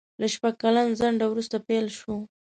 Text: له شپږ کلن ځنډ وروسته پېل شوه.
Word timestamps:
له 0.21 0.27
شپږ 0.33 0.53
کلن 0.61 0.87
ځنډ 0.99 1.19
وروسته 1.27 1.55
پېل 1.67 1.85
شوه. 1.97 2.17